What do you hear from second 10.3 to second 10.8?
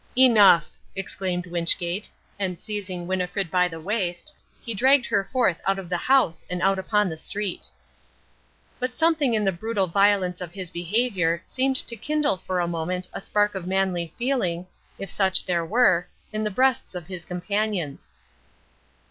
of his